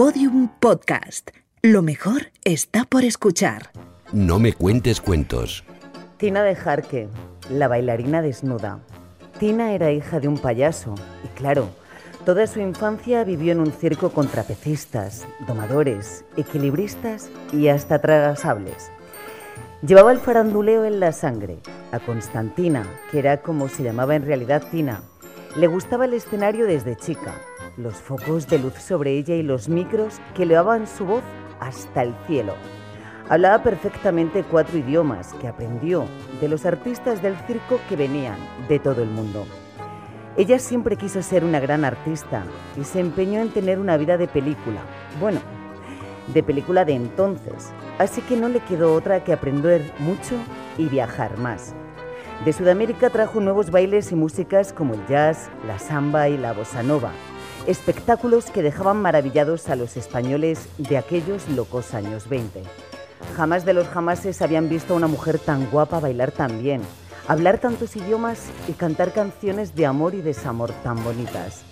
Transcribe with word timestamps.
Podium 0.00 0.48
Podcast. 0.60 1.28
Lo 1.60 1.82
mejor 1.82 2.32
está 2.42 2.86
por 2.86 3.04
escuchar. 3.04 3.70
No 4.14 4.38
me 4.38 4.54
cuentes 4.54 4.98
cuentos. 4.98 5.62
Tina 6.16 6.42
de 6.42 6.54
Jarque, 6.54 7.10
la 7.50 7.68
bailarina 7.68 8.22
desnuda. 8.22 8.80
Tina 9.38 9.74
era 9.74 9.92
hija 9.92 10.18
de 10.18 10.26
un 10.26 10.38
payaso 10.38 10.94
y 11.22 11.28
claro, 11.36 11.68
toda 12.24 12.46
su 12.46 12.60
infancia 12.60 13.24
vivió 13.24 13.52
en 13.52 13.60
un 13.60 13.72
circo 13.72 14.08
con 14.08 14.26
trapecistas, 14.26 15.26
domadores, 15.46 16.24
equilibristas 16.38 17.28
y 17.52 17.68
hasta 17.68 18.00
tragasables. 18.00 18.90
Llevaba 19.86 20.12
el 20.12 20.18
faranduleo 20.18 20.86
en 20.86 20.98
la 20.98 21.12
sangre. 21.12 21.58
A 21.92 21.98
Constantina, 21.98 22.86
que 23.10 23.18
era 23.18 23.42
como 23.42 23.68
se 23.68 23.82
llamaba 23.82 24.16
en 24.16 24.24
realidad 24.24 24.64
Tina, 24.70 25.02
le 25.56 25.66
gustaba 25.66 26.06
el 26.06 26.14
escenario 26.14 26.64
desde 26.64 26.96
chica, 26.96 27.34
los 27.76 27.94
focos 27.94 28.46
de 28.48 28.58
luz 28.58 28.74
sobre 28.74 29.12
ella 29.12 29.34
y 29.34 29.42
los 29.42 29.68
micros 29.68 30.20
que 30.34 30.42
elevaban 30.42 30.86
su 30.86 31.04
voz 31.04 31.22
hasta 31.60 32.02
el 32.02 32.14
cielo. 32.26 32.54
Hablaba 33.28 33.62
perfectamente 33.62 34.42
cuatro 34.42 34.78
idiomas 34.78 35.34
que 35.34 35.48
aprendió 35.48 36.06
de 36.40 36.48
los 36.48 36.66
artistas 36.66 37.22
del 37.22 37.36
circo 37.46 37.78
que 37.88 37.96
venían 37.96 38.36
de 38.68 38.78
todo 38.78 39.02
el 39.02 39.08
mundo. 39.08 39.46
Ella 40.36 40.58
siempre 40.58 40.96
quiso 40.96 41.22
ser 41.22 41.44
una 41.44 41.60
gran 41.60 41.84
artista 41.84 42.44
y 42.80 42.84
se 42.84 43.00
empeñó 43.00 43.40
en 43.40 43.50
tener 43.50 43.78
una 43.78 43.96
vida 43.96 44.16
de 44.16 44.26
película. 44.26 44.80
Bueno, 45.20 45.40
de 46.32 46.42
película 46.42 46.84
de 46.84 46.94
entonces, 46.94 47.72
así 47.98 48.20
que 48.22 48.36
no 48.36 48.48
le 48.48 48.60
quedó 48.60 48.94
otra 48.94 49.22
que 49.24 49.32
aprender 49.32 49.92
mucho 49.98 50.34
y 50.78 50.86
viajar 50.86 51.38
más. 51.38 51.74
De 52.44 52.52
Sudamérica 52.52 53.10
trajo 53.10 53.40
nuevos 53.40 53.70
bailes 53.70 54.12
y 54.12 54.14
músicas 54.14 54.72
como 54.72 54.94
el 54.94 55.06
jazz, 55.06 55.50
la 55.66 55.78
samba 55.78 56.28
y 56.28 56.38
la 56.38 56.52
bossa 56.52 56.82
nova, 56.82 57.12
espectáculos 57.66 58.46
que 58.46 58.62
dejaban 58.62 59.00
maravillados 59.00 59.68
a 59.68 59.76
los 59.76 59.96
españoles 59.96 60.68
de 60.78 60.96
aquellos 60.96 61.48
locos 61.48 61.94
años 61.94 62.28
20. 62.28 62.62
Jamás 63.36 63.64
de 63.64 63.74
los 63.74 63.88
jamases 63.88 64.42
habían 64.42 64.68
visto 64.68 64.94
a 64.94 64.96
una 64.96 65.06
mujer 65.06 65.38
tan 65.38 65.70
guapa 65.70 66.00
bailar 66.00 66.32
tan 66.32 66.62
bien, 66.62 66.82
hablar 67.28 67.58
tantos 67.58 67.96
idiomas 67.96 68.46
y 68.68 68.72
cantar 68.72 69.12
canciones 69.12 69.74
de 69.74 69.86
amor 69.86 70.14
y 70.14 70.22
desamor 70.22 70.72
tan 70.82 71.02
bonitas. 71.04 71.62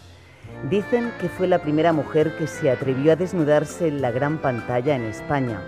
Dicen 0.71 1.13
que 1.21 1.29
fue 1.29 1.47
la 1.47 1.63
primera 1.63 1.93
mujer 1.93 2.37
que 2.37 2.47
se 2.47 2.71
atrevió 2.71 3.13
a 3.13 3.17
desnudarse 3.17 3.89
en 3.89 4.03
la 4.03 4.11
gran 4.11 4.39
pantalla 4.39 4.97
en 4.97 5.03
España. 5.03 5.61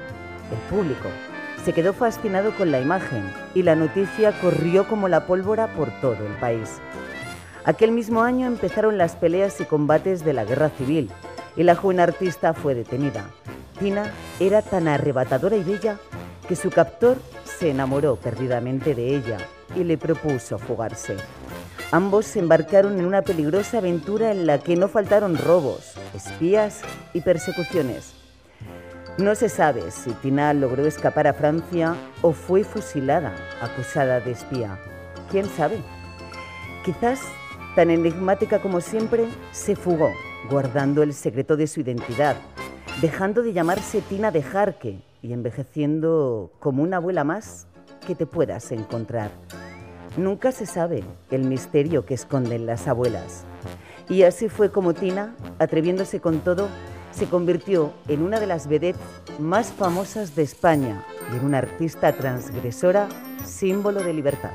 El 0.51 0.59
público 0.75 1.09
se 1.65 1.73
quedó 1.73 1.93
fascinado 1.93 2.57
con 2.57 2.71
la 2.71 2.81
imagen 2.81 3.33
y 3.55 3.63
la 3.63 3.77
noticia 3.77 4.33
corrió 4.41 4.89
como 4.89 5.09
la 5.09 5.27
pólvora 5.27 5.75
por 5.75 5.91
todo 6.01 6.27
el 6.27 6.33
país. 6.41 6.81
Aquel 7.65 7.93
mismo 7.93 8.23
año 8.23 8.47
empezaron 8.47 8.99
las 8.99 9.17
peleas 9.17 9.61
y 9.61 9.65
combates 9.65 10.25
de 10.25 10.33
la 10.33 10.45
guerra 10.45 10.71
civil 10.71 11.11
y 11.57 11.63
la 11.63 11.77
joven 11.77 12.01
artista 12.01 12.55
fue 12.55 12.75
detenida. 12.75 13.31
Tina 13.79 14.13
era 14.39 14.63
tan 14.63 14.89
arrebatadora 14.89 15.57
y 15.57 15.65
bella 15.65 15.99
que 16.49 16.57
su 16.57 16.71
captor 16.71 17.19
se 17.45 17.71
enamoró 17.71 18.17
perdidamente 18.17 18.95
de 18.95 19.17
ella 19.17 19.39
y 19.77 19.85
le 19.85 19.99
propuso 19.99 20.59
fugarse. 20.59 21.17
Ambos 21.93 22.27
se 22.27 22.39
embarcaron 22.39 22.99
en 22.99 23.05
una 23.05 23.23
peligrosa 23.23 23.79
aventura 23.79 24.31
en 24.31 24.47
la 24.47 24.59
que 24.59 24.77
no 24.77 24.89
faltaron 24.89 25.37
robos, 25.37 25.95
espías 26.15 26.83
y 27.13 27.21
persecuciones. 27.21 28.15
No 29.19 29.35
se 29.35 29.49
sabe 29.49 29.91
si 29.91 30.13
Tina 30.13 30.55
logró 30.55 30.87
escapar 30.87 31.27
a 31.27 31.35
Francia 31.35 31.95
o 32.23 32.33
fue 32.33 32.65
fusilada, 32.65 33.35
acusada 33.61 34.21
de 34.21 34.31
espía. 34.31 34.79
¿Quién 35.31 35.47
sabe? 35.49 35.79
Quizás, 36.85 37.21
tan 37.75 37.91
enigmática 37.91 38.61
como 38.61 38.81
siempre, 38.81 39.27
se 39.53 39.77
fugó, 39.77 40.11
guardando 40.51 41.03
el 41.03 41.15
secreto 41.15 41.57
de 41.57 41.67
su 41.67 41.81
identidad 41.81 42.37
dejando 43.01 43.43
de 43.43 43.55
llamarse 43.55 44.03
Tina 44.03 44.31
de 44.31 44.43
Jarque 44.43 45.01
y 45.23 45.33
envejeciendo 45.33 46.53
como 46.61 46.83
una 46.83 46.99
abuela 46.99 47.25
más 47.25 47.67
que 48.07 48.15
te 48.15 48.27
puedas 48.27 48.73
encontrar. 48.73 49.31
Nunca 50.19 50.53
se 50.53 50.67
sabe 50.67 51.03
el 51.31 51.45
misterio 51.45 52.05
que 52.05 52.15
esconden 52.15 52.67
las 52.67 52.89
abuelas. 52.89 53.45
Y 54.09 54.25
así 54.25 54.49
fue 54.49 54.71
como 54.71 54.93
Tina, 54.93 55.35
atreviéndose 55.59 56.21
con 56.21 56.41
todo, 56.41 56.69
se 57.11 57.27
convirtió 57.27 57.93
en 58.09 58.23
una 58.23 58.39
de 58.39 58.47
las 58.47 58.67
vedettes 58.67 59.01
más 59.39 59.73
famosas 59.73 60.35
de 60.35 60.43
España 60.43 61.05
y 61.33 61.39
en 61.39 61.45
una 61.47 61.59
artista 61.59 62.13
transgresora, 62.13 63.09
símbolo 63.45 64.03
de 64.03 64.13
libertad. 64.13 64.53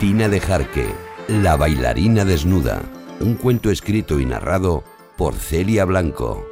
Tina 0.00 0.28
de 0.28 0.38
Jarque, 0.38 0.86
la 1.26 1.56
bailarina 1.56 2.24
desnuda, 2.24 2.82
un 3.20 3.34
cuento 3.34 3.68
escrito 3.68 4.20
y 4.20 4.26
narrado 4.26 4.84
por 5.16 5.34
Celia 5.34 5.84
Blanco. 5.84 6.46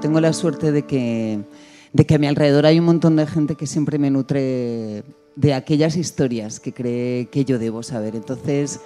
Tengo 0.00 0.18
la 0.20 0.32
suerte 0.32 0.72
de 0.72 0.86
que, 0.86 1.44
de 1.92 2.06
que 2.06 2.14
a 2.14 2.18
mi 2.18 2.26
alrededor 2.26 2.64
hay 2.64 2.78
un 2.78 2.86
montón 2.86 3.16
de 3.16 3.26
gente 3.26 3.54
que 3.54 3.66
siempre 3.66 3.98
me 3.98 4.10
nutre 4.10 5.04
de 5.34 5.52
aquellas 5.52 5.96
historias 5.96 6.58
que 6.58 6.72
cree 6.72 7.26
que 7.26 7.44
yo 7.44 7.58
debo 7.58 7.82
saber. 7.82 8.16
Entonces, 8.16 8.80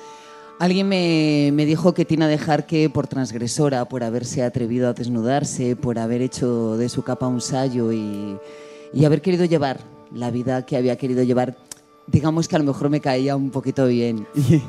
alguien 0.59 0.89
me, 0.89 1.51
me 1.53 1.67
dijo 1.67 1.95
que 1.95 2.05
Tina 2.05 2.27
de 2.27 2.37
Jarque, 2.37 2.91
por 2.91 3.07
transgresora, 3.07 3.84
por 3.84 4.03
haberse 4.03 4.43
atrevido 4.43 4.89
a 4.89 4.93
desnudarse, 4.93 5.77
por 5.77 6.01
haber 6.01 6.21
hecho 6.21 6.77
de 6.77 6.89
su 6.89 7.05
capa 7.05 7.28
un 7.28 7.41
sallo 7.41 7.93
y, 7.93 8.37
y 8.93 9.05
haber 9.05 9.22
querido 9.22 9.45
llevar 9.45 10.00
la 10.12 10.31
vida 10.31 10.65
que 10.66 10.76
había 10.76 10.97
querido 10.97 11.22
llevar, 11.22 11.56
digamos 12.06 12.48
que 12.48 12.56
a 12.56 12.59
lo 12.59 12.65
mejor 12.65 12.91
me 12.91 13.00
caía 13.00 13.37
un 13.37 13.50
poquito 13.50 13.87
bien. 13.87 14.26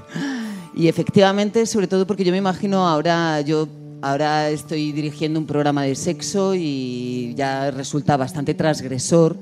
Y 0.74 0.88
efectivamente, 0.88 1.66
sobre 1.66 1.88
todo 1.88 2.07
porque 2.07 2.24
yo 2.24 2.31
me 2.31 2.38
imagino 2.38 2.88
ahora, 2.88 3.41
yo 3.41 3.68
ahora 4.02 4.50
estoy 4.50 4.91
dirigiendo 4.91 5.40
un 5.40 5.46
programa 5.46 5.84
de 5.84 5.96
sexo 5.96 6.56
y 6.56 7.34
ya 7.35 7.72
resulta 7.72 8.16
bastante 8.18 8.53
transgresor 8.53 9.38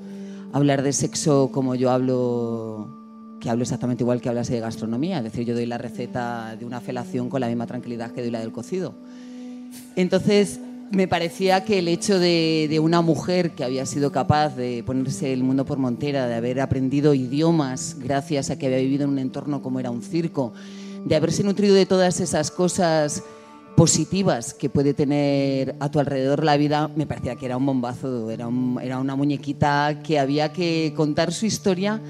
hablar 0.54 0.82
de 0.82 0.92
sexo 0.92 1.52
como 1.52 1.76
yo 1.76 1.92
hablo, 1.92 3.38
que 3.40 3.50
hablo 3.50 3.62
exactamente 3.62 4.04
igual 4.04 4.22
que 4.22 4.30
hablase 4.30 4.56
de 4.56 4.60
gastronomía. 4.60 5.20
Es 5.20 5.26
decir, 5.26 5.46
yo 5.46 5.54
doy 5.54 5.68
la 5.68 5.78
receta 5.78 6.56
de 6.58 6.66
una 6.66 6.82
felación 6.82 7.30
con 7.30 7.42
la 7.42 7.48
misma 7.48 7.68
tranquilidad 7.68 8.12
que 8.12 8.22
doy 8.22 8.32
la 8.32 8.40
del 8.40 8.52
cocido. 8.52 8.96
Entonces, 9.96 10.60
me 10.92 11.08
parecía 11.08 11.64
que 11.64 11.80
el 11.80 11.88
hecho 11.88 12.20
de, 12.20 12.68
de, 12.70 12.80
una 12.80 13.02
mujer 13.02 13.52
que 13.52 13.64
había 13.64 13.86
sido 13.86 14.12
capaz 14.12 14.56
de 14.56 14.84
ponerse 14.84 15.32
el 15.34 15.44
mundo 15.44 15.66
por 15.66 15.78
montera, 15.78 16.28
de 16.28 16.36
haber 16.36 16.60
aprendido 16.62 17.14
idiomas 17.14 17.98
gracias 18.00 18.50
a 18.50 18.58
que 18.58 18.66
había 18.66 18.80
vivido 18.80 19.04
en 19.04 19.12
un 19.12 19.20
entorno 19.20 19.62
como 19.62 19.80
era 19.80 19.92
un 19.92 20.02
circo, 20.02 20.54
de 21.06 21.16
haberse 21.16 21.44
nutrido 21.44 21.76
de 21.76 21.86
todas 21.86 22.20
esas 22.20 22.52
cosas 22.52 23.24
positivas 23.76 24.54
que 24.54 24.70
puede 24.70 24.94
tener 24.94 25.76
a 25.80 25.90
tu 25.90 26.00
alrededor 26.00 26.44
la 26.44 26.58
vida, 26.58 26.90
me 26.96 27.06
parecía 27.06 27.36
que 27.36 27.46
era 27.46 27.56
un 27.56 27.66
bombazo, 27.66 28.30
era, 28.30 28.48
una 28.48 29.16
muñequita 29.16 30.02
que 30.04 30.20
había 30.20 30.52
que 30.52 30.94
contar 30.98 31.32
su 31.32 31.46
historia, 31.46 32.02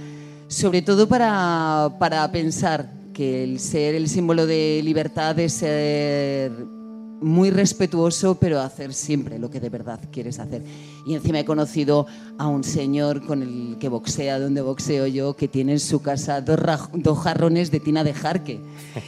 sobre 0.47 0.81
todo 0.81 1.07
para, 1.07 1.95
para 1.99 2.31
pensar 2.31 2.91
que 3.13 3.43
el 3.43 3.59
ser 3.59 3.93
el 3.93 4.09
símbolo 4.09 4.47
de 4.47 4.81
libertad 4.83 5.37
es 5.37 5.53
ser 5.53 6.78
muy 7.21 7.49
respetuoso, 7.49 8.35
pero 8.35 8.61
hacer 8.61 8.93
siempre 8.93 9.39
lo 9.39 9.49
que 9.49 9.59
de 9.59 9.69
verdad 9.69 9.99
quieres 10.11 10.39
hacer. 10.39 10.63
Y 11.05 11.15
encima 11.15 11.39
he 11.39 11.45
conocido 11.45 12.07
a 12.37 12.47
un 12.47 12.63
señor 12.63 13.25
con 13.25 13.43
el 13.43 13.77
que 13.79 13.89
boxea, 13.89 14.39
donde 14.39 14.61
boxeo 14.61 15.07
yo, 15.07 15.35
que 15.35 15.47
tiene 15.47 15.73
en 15.73 15.79
su 15.79 16.01
casa 16.01 16.41
dos, 16.41 16.59
dos 16.93 17.19
jarrones 17.19 17.71
de 17.71 17.79
tina 17.79 18.03
de 18.03 18.13
jarque. 18.13 18.59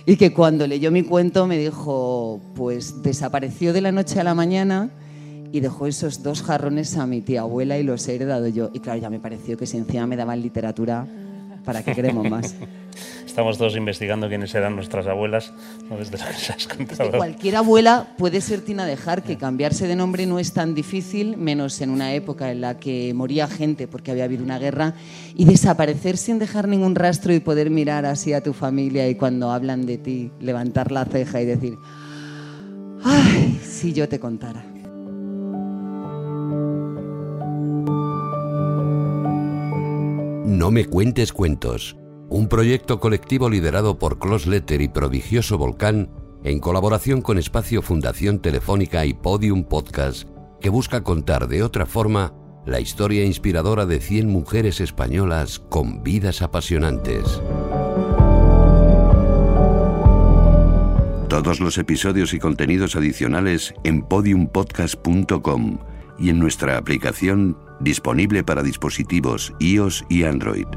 Y 0.05 0.17
que 0.17 0.33
cuando 0.33 0.67
leyó 0.67 0.91
mi 0.91 1.03
cuento 1.03 1.47
me 1.47 1.57
dijo, 1.57 2.41
pues 2.55 3.01
desapareció 3.03 3.73
de 3.73 3.81
la 3.81 3.91
noche 3.91 4.19
a 4.19 4.23
la 4.23 4.33
mañana 4.33 4.89
y 5.51 5.59
dejó 5.59 5.87
esos 5.87 6.23
dos 6.23 6.41
jarrones 6.41 6.97
a 6.97 7.05
mi 7.05 7.21
tía 7.21 7.41
abuela 7.41 7.77
y 7.77 7.83
los 7.83 8.07
he 8.07 8.15
heredado 8.15 8.47
yo. 8.47 8.69
Y 8.73 8.79
claro, 8.79 8.99
ya 8.99 9.09
me 9.09 9.19
pareció 9.19 9.57
que 9.57 9.65
si 9.65 9.77
encima 9.77 10.07
me 10.07 10.15
daban 10.15 10.41
literatura, 10.41 11.05
¿para 11.65 11.83
qué 11.83 11.93
queremos 11.93 12.29
más? 12.29 12.55
Estamos 13.31 13.57
todos 13.57 13.77
investigando 13.77 14.27
quiénes 14.27 14.53
eran 14.55 14.75
nuestras 14.75 15.07
abuelas, 15.07 15.53
¿no? 15.89 15.95
desde 15.95 16.17
lo 16.17 16.25
que 16.25 16.33
se 16.33 16.51
has 16.51 16.67
contado. 16.67 17.05
Es 17.05 17.11
que 17.11 17.17
cualquier 17.17 17.55
abuela 17.55 18.07
puede 18.17 18.41
ser 18.41 18.59
Tina 18.59 18.85
de 18.85 18.97
que 19.25 19.37
cambiarse 19.37 19.87
de 19.87 19.95
nombre 19.95 20.25
no 20.25 20.37
es 20.37 20.51
tan 20.51 20.75
difícil, 20.75 21.37
menos 21.37 21.79
en 21.79 21.91
una 21.91 22.13
época 22.13 22.51
en 22.51 22.59
la 22.59 22.77
que 22.77 23.13
moría 23.13 23.47
gente 23.47 23.87
porque 23.87 24.11
había 24.11 24.25
habido 24.25 24.43
una 24.43 24.59
guerra, 24.59 24.95
y 25.33 25.45
desaparecer 25.45 26.17
sin 26.17 26.39
dejar 26.39 26.67
ningún 26.67 26.93
rastro 26.93 27.33
y 27.33 27.39
poder 27.39 27.69
mirar 27.69 28.05
así 28.05 28.33
a 28.33 28.43
tu 28.43 28.51
familia 28.51 29.07
y 29.07 29.15
cuando 29.15 29.49
hablan 29.49 29.85
de 29.85 29.97
ti, 29.97 30.29
levantar 30.41 30.91
la 30.91 31.05
ceja 31.05 31.39
y 31.41 31.45
decir, 31.45 31.77
ay, 33.01 33.61
si 33.63 33.93
yo 33.93 34.09
te 34.09 34.19
contara. 34.19 34.61
No 40.45 40.69
me 40.69 40.83
cuentes 40.83 41.31
cuentos 41.31 41.95
un 42.31 42.47
proyecto 42.47 43.01
colectivo 43.01 43.49
liderado 43.49 43.99
por 43.99 44.17
Close 44.17 44.49
Letter 44.49 44.81
y 44.81 44.87
Prodigioso 44.87 45.57
Volcán 45.57 46.09
en 46.45 46.61
colaboración 46.61 47.21
con 47.21 47.37
Espacio 47.37 47.81
Fundación 47.81 48.39
Telefónica 48.39 49.05
y 49.05 49.13
Podium 49.13 49.65
Podcast, 49.65 50.29
que 50.61 50.69
busca 50.69 51.03
contar 51.03 51.49
de 51.49 51.61
otra 51.61 51.85
forma 51.85 52.33
la 52.65 52.79
historia 52.79 53.25
inspiradora 53.25 53.85
de 53.85 53.99
100 53.99 54.29
mujeres 54.29 54.79
españolas 54.79 55.59
con 55.59 56.03
vidas 56.03 56.41
apasionantes. 56.41 57.41
Todos 61.27 61.59
los 61.59 61.77
episodios 61.77 62.33
y 62.33 62.39
contenidos 62.39 62.95
adicionales 62.95 63.73
en 63.83 64.03
podiumpodcast.com 64.03 65.79
y 66.17 66.29
en 66.29 66.39
nuestra 66.39 66.77
aplicación 66.77 67.57
disponible 67.81 68.45
para 68.45 68.63
dispositivos 68.63 69.53
iOS 69.59 70.05
y 70.07 70.23
Android. 70.23 70.67